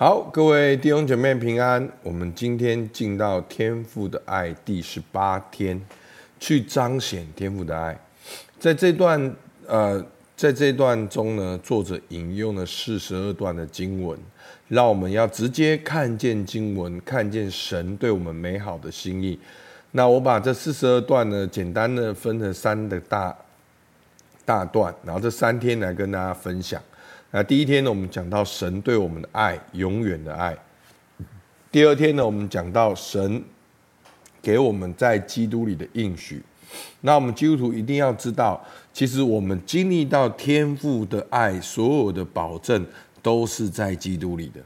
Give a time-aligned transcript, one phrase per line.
[0.00, 1.86] 好，各位弟兄姐妹平安。
[2.02, 5.78] 我们今天进到天父的爱第十八天，
[6.38, 7.94] 去彰显天父的爱。
[8.58, 9.36] 在这段
[9.66, 10.02] 呃，
[10.34, 14.18] 在这段中呢，作者引用了四十二段的经文，
[14.68, 19.38] 让我们要直接看见经文，看见神对我们美好的心意。
[19.90, 23.36] 那我把这四十二段呢，简单的分成三个大
[24.46, 26.80] 大段，然后这三天来跟大家分享。
[27.32, 30.56] 那第一天呢，我们讲到神对我们的爱，永远的爱。
[31.70, 33.42] 第二天呢，我们讲到神
[34.42, 36.42] 给我们在基督里的应许。
[37.02, 38.60] 那我们基督徒一定要知道，
[38.92, 42.84] 其实我们经历到天父的爱，所有的保证
[43.22, 44.60] 都是在基督里的。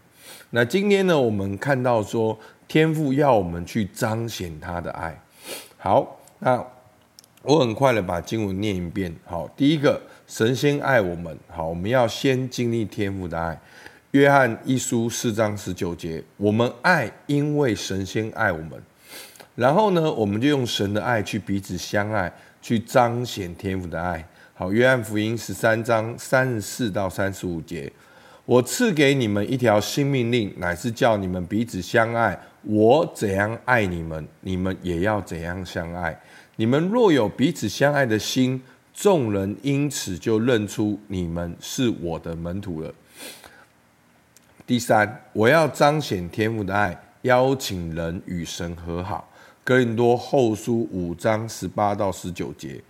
[0.51, 5.19] 那今天呢，我们看到说，天父要我们去彰显他的爱。
[5.77, 6.65] 好，那
[7.45, 9.15] 我很快的把经文念一遍。
[9.25, 10.01] 好，第一个。
[10.27, 13.61] 神先爱我们，好，我们要先经历天父的爱。
[14.13, 18.83] 约翰一书四章十九节，我们爱，因为神先爱我们。
[19.55, 24.27] 然后呢，我们就用神的爱去彼此相爱，去彰显天父的爱。
[24.55, 27.93] 好，约翰福音十三章三十四到三十五节，
[28.47, 32.37] 我赐给你们一条新命令，乃是叫你们彼此相爱。
[32.63, 36.19] 我怎样爱你们，你们也要怎样相爱。
[36.57, 38.63] 你们若有彼此相爱的心，
[38.95, 42.95] 众人因此就认出你们是我的门徒了。
[44.65, 49.29] 第三，我要彰显天父的爱，邀请人与神和好。
[49.65, 52.81] 哥林多后书五章十八到十九节，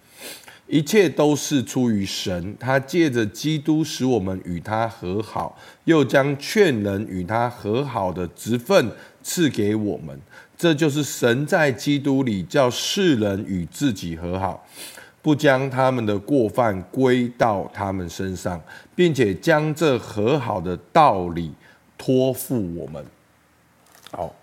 [0.67, 8.93] 一切都是出于神，他借着基督使我们与他和好，又将劝人与他和好的职分
[9.23, 10.21] 赐给我们。
[10.57, 14.67] 这就是神在基督里叫世人与自己和好。
[15.21, 18.61] 不将他们的过犯归到他们身上，
[18.95, 21.51] 并且将这和好的道理
[21.97, 23.03] 托付我们。
[24.11, 24.35] 好，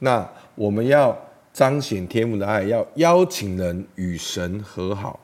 [0.00, 1.18] 那我们要
[1.54, 5.18] 彰显天父的爱，要邀请人与神和好。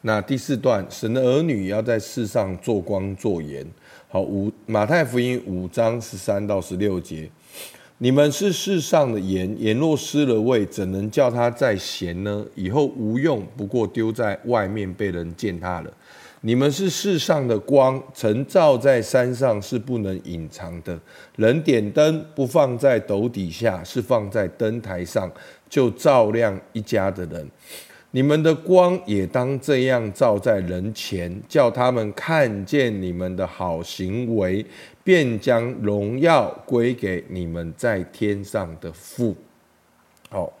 [0.00, 3.64] 那第四段，神的儿女要在世上做光做盐。
[4.08, 7.30] 好，五马太福音五章十三到十六节。
[8.02, 12.42] 你们是世上的盐，盐若失了味，怎能叫它再咸呢？
[12.54, 15.92] 以后无用，不过丢在外面被人践踏了。
[16.40, 20.98] 你们是世上的光，曾照在山上是不能隐藏的。
[21.36, 25.30] 人点灯不放在斗底下，是放在灯台上，
[25.68, 27.46] 就照亮一家的人。
[28.12, 34.64] 你们的光也当这样照在人前，叫他们看见你们的好行为。
[35.02, 39.34] 便将荣耀归给你们在天上的父。
[40.28, 40.52] 好，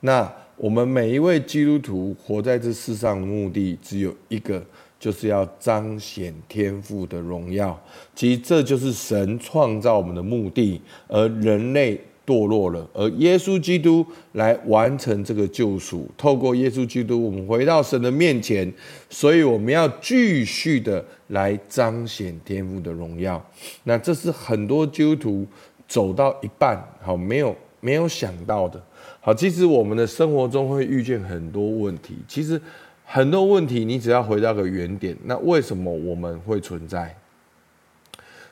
[0.00, 4.62] 那我们每一位基督徒活在这世上的目的只有一个，
[4.98, 7.80] 就是要彰显天父的荣耀。
[8.14, 11.98] 其实这就是神创造我们的目的，而人类。
[12.28, 16.06] 堕落了，而耶稣基督来完成这个救赎。
[16.18, 18.70] 透过耶稣基督，我们回到神的面前，
[19.08, 23.42] 所以我们要继续的来彰显天父的荣耀。
[23.84, 25.46] 那这是很多基督徒
[25.88, 28.78] 走到一半，好，没有没有想到的。
[29.20, 32.18] 好，其实我们的生活中会遇见很多问题。
[32.28, 32.60] 其实
[33.06, 37.16] 很多问题，你只要回到个原点，那为什么我们会存在？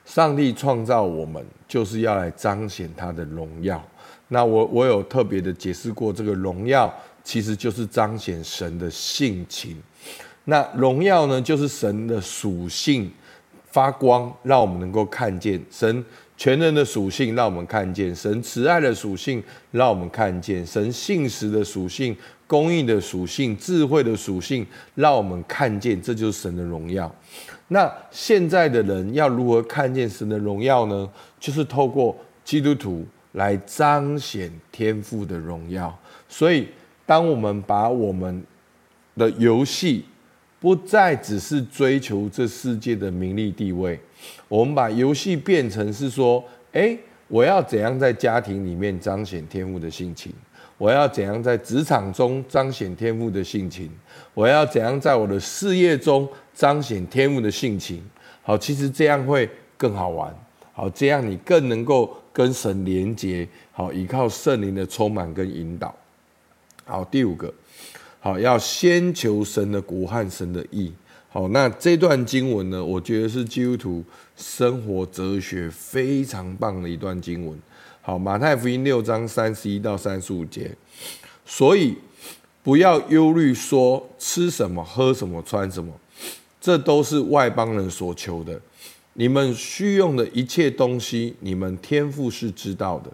[0.07, 3.83] 上帝创造我们，就是要来彰显他的荣耀。
[4.29, 6.91] 那我我有特别的解释过，这个荣耀
[7.25, 9.77] 其实就是彰显神的性情。
[10.45, 13.11] 那荣耀呢，就是神的属性
[13.65, 16.03] 发光，让我们能够看见神
[16.37, 22.15] 全能的属性，让我们看见神慈爱的属性，让我们看见神信实的属性、
[22.47, 24.65] 公义的属性、智慧的属性，
[24.95, 27.13] 让我们看见，这就是神的荣耀。
[27.67, 31.07] 那现在的人要如何看见神的荣耀呢？
[31.37, 32.15] 就是透过
[32.45, 35.93] 基督徒来彰显天赋的荣耀。
[36.29, 36.67] 所以，
[37.05, 38.41] 当我们把我们
[39.17, 40.05] 的游戏
[40.61, 43.99] 不再只是追求这世界的名利地位，
[44.47, 46.41] 我们把游戏变成是说：
[46.71, 46.97] 诶，
[47.27, 50.31] 我要怎样在家庭里面彰显天赋的性情？
[50.77, 53.89] 我要怎样在职场中彰显天赋的性情？
[54.33, 58.03] 我要怎样在我的事业中彰显天赋的性情？
[58.43, 60.33] 好，其实这样会更好玩。
[60.73, 63.47] 好，这样你更能够跟神连接。
[63.71, 65.93] 好，依靠圣灵的充满跟引导。
[66.85, 67.51] 好，第五个，
[68.19, 70.93] 好，要先求神的国和神的义。
[71.29, 74.03] 好，那这段经文呢，我觉得是基督徒
[74.35, 77.59] 生活哲学非常棒的一段经文。
[78.07, 80.73] 好，马太福音六章三十一到三十五节，
[81.45, 81.93] 所以
[82.63, 85.91] 不要忧虑，说吃什么、喝什么、穿什么，
[86.61, 88.61] 这都是外邦人所求的。
[89.15, 93.11] 你们需用的一切东西，你们天父是知道的。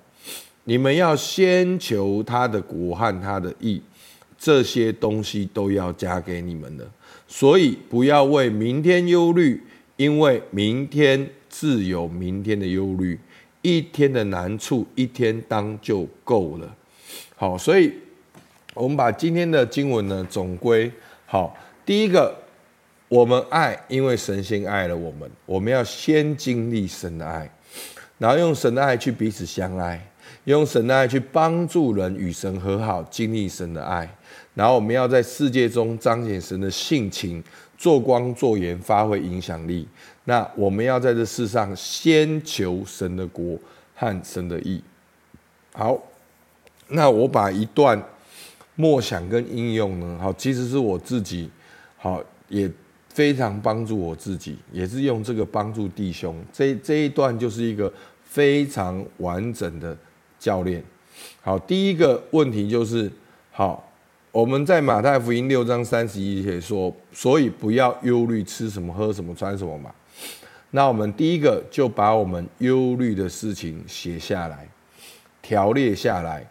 [0.65, 3.81] 你们要先求他的国和他的义，
[4.37, 6.87] 这些东西都要加给你们的。
[7.27, 9.59] 所以不要为明天忧虑，
[9.97, 13.17] 因为明天自有明天的忧虑。
[13.63, 16.75] 一天的难处，一天当就够了。
[17.35, 17.91] 好，所以
[18.75, 20.91] 我们把今天的经文呢总归
[21.25, 21.57] 好。
[21.83, 22.43] 第一个。
[23.09, 25.29] 我们爱，因为神先爱了我们。
[25.45, 27.47] 我们要先经历神的爱，
[28.17, 30.03] 然后用神的爱去彼此相爱，
[30.45, 34.09] 用神的爱去帮助人与神和好，经历神的爱。
[34.55, 37.43] 然后我们要在世界中彰显神的性情，
[37.77, 39.87] 做光做盐，发挥影响力。
[40.25, 43.57] 那我们要在这世上先求神的国
[43.95, 44.81] 和神的义。
[45.73, 45.97] 好，
[46.87, 48.01] 那我把一段
[48.75, 51.49] 默想跟应用呢，好，其实是我自己，
[51.97, 52.71] 好也。
[53.13, 56.35] 非常帮助我自己，也是用这个帮助弟兄。
[56.51, 57.93] 这这一段就是一个
[58.23, 59.95] 非常完整的
[60.39, 60.83] 教练。
[61.39, 63.11] 好，第一个问题就是，
[63.51, 63.87] 好，
[64.31, 69.91] 我们在马太福音六章三十一节说，所以不要忧虑吃什么、喝什么、穿什么嘛。
[70.71, 74.67] 那我们第一个就把我们忧虑的事情写下来，
[75.41, 76.45] 条列下来。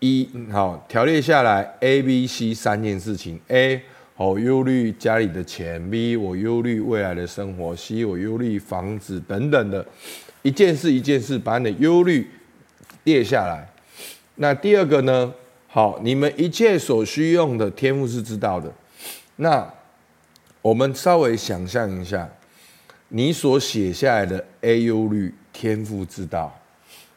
[0.00, 3.40] 一，好，条列下来 A、B、C 三件事情。
[3.48, 3.82] A
[4.14, 9.84] 好，忧虑家里的钱；B，我忧虑未来的生活；C，我忧虑房子等等的，
[10.42, 12.30] 一件事一件事把你的忧虑
[13.04, 13.68] 列下来。
[14.36, 15.32] 那第二个呢？
[15.66, 18.72] 好，你们一切所需用的天父是知道的。
[19.36, 19.68] 那
[20.62, 22.28] 我们稍微想象一下，
[23.08, 26.58] 你所写下来的 A 忧虑，天父知道，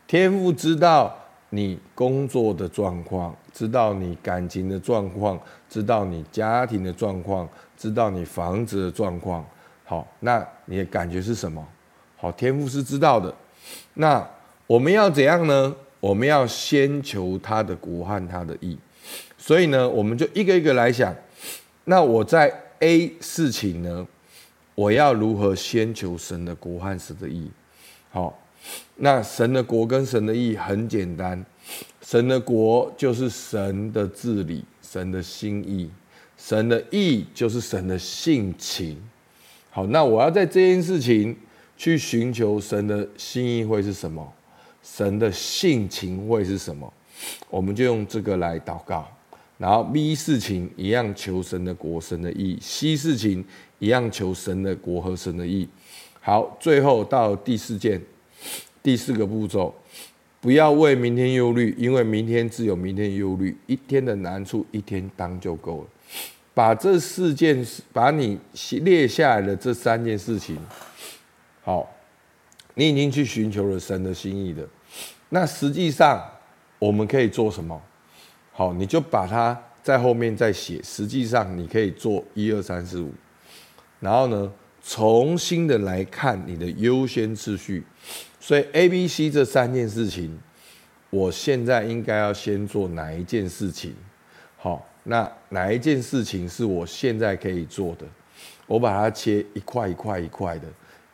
[0.07, 1.17] 天父知道。
[1.53, 5.38] 你工作的状况，知道你感情的状况，
[5.69, 7.45] 知道你家庭的状况，
[7.77, 9.45] 知道你房子的状况。
[9.83, 11.61] 好，那你的感觉是什么？
[12.15, 13.35] 好，天父是知道的。
[13.95, 14.25] 那
[14.65, 15.75] 我们要怎样呢？
[15.99, 18.79] 我们要先求他的国和他的义。
[19.38, 21.13] 所以呢，我们就一个一个来想。
[21.83, 22.49] 那我在
[22.79, 24.07] A 事情呢，
[24.81, 27.51] 我要如何先求神的国和神的义？
[28.10, 28.36] 好。
[28.95, 31.44] 那神的国跟神的义很简单，
[32.01, 35.89] 神的国就是神的治理，神的心意；
[36.38, 39.01] 神的义就是神的性情。
[39.72, 41.36] 好，那我要在这件事情
[41.75, 44.31] 去寻求神的心意会是什么？
[44.84, 46.92] 神的性情会是什么？
[47.50, 49.10] 我们就用这个来祷告。
[49.62, 53.46] 然后 B 事情一样求神的国、神的意；C 事情
[53.78, 55.69] 一样求神的国和神的意。
[56.19, 58.02] 好，最后到第四件。
[58.81, 59.72] 第四个步骤，
[60.40, 63.56] 不要为明天忧虑，因为明天自有明天忧虑。
[63.68, 65.88] 一天的难处，一天当就够了。
[66.56, 68.40] 把这四件事，把你
[68.81, 70.58] 列下来的这三件事情，
[71.62, 71.88] 好，
[72.74, 74.68] 你已经去寻求了神的心意的。
[75.30, 76.19] 那实际上
[76.80, 77.80] 我们可以做什么？
[78.51, 80.81] 好，你就把它在后面再写。
[80.83, 83.12] 实际上你可以做一二三四五，
[84.00, 84.51] 然后呢，
[84.83, 87.83] 重新的来看你的优先次序。
[88.39, 90.39] 所以 A、B、C 这三件事情，
[91.09, 93.95] 我现在应该要先做哪一件事情？
[94.57, 98.06] 好，那哪一件事情是我现在可以做的？
[98.68, 100.68] 我把它切一块一块一块的，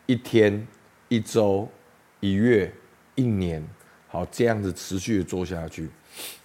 [0.06, 0.66] 一天、
[1.10, 1.68] 一周、
[2.20, 2.74] 一月、
[3.16, 3.66] 一年，
[4.08, 5.90] 好，这样子持续的做下去。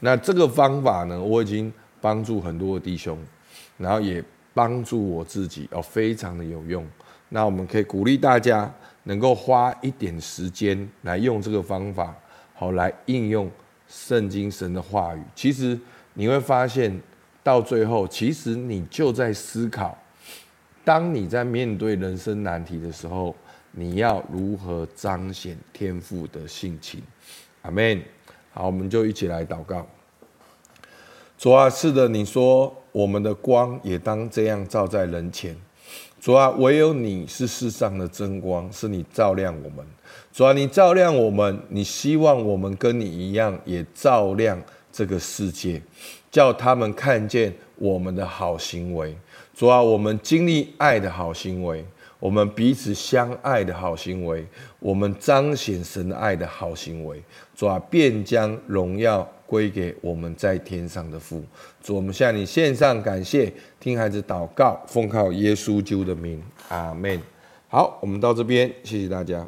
[0.01, 3.19] 那这个方法呢，我已经帮助很多的弟兄，
[3.79, 4.23] 然后也
[4.53, 6.87] 帮助我自己，哦，非常的有用。
[7.31, 8.73] 那我们可以鼓励大家。
[9.05, 12.15] 能够花一点时间来用这个方法，
[12.55, 13.51] 好来应用
[13.89, 15.21] 圣经神的话语。
[15.35, 15.77] 其实
[16.15, 17.03] 你会发现，
[17.43, 19.99] 到最后，其实你就在思考：
[20.85, 23.35] 当你在面对人生难题的时候，
[23.73, 27.03] 你要如何彰显天赋的性情。
[27.63, 28.03] 阿门。
[28.53, 29.87] 好，我们就一起来祷告。
[31.39, 35.57] 主啊，是的，你说我们的光也当这样照在人前。
[36.21, 39.85] 主啊，唯有你是世上的真光，是你照亮我们。
[40.33, 44.61] 主啊，你照亮我们，你希望我们跟你一样，也照亮
[44.93, 45.83] 这个世界，
[46.31, 49.17] 叫他们看见我们的好行为。
[49.55, 51.85] 主啊，我们经历爱的好行为，
[52.23, 54.47] 我们彼此相爱的好行为，
[54.79, 57.21] 我们彰显神爱的好行为。
[57.57, 59.29] 主啊，便将荣耀。
[59.45, 61.43] 归给我们在天上的父，
[61.83, 67.21] 主，我们向你献上感谢，听孩子祷告，奉靠耶稣救的名，阿门。
[67.69, 69.47] 好，我们到这边，谢谢大家。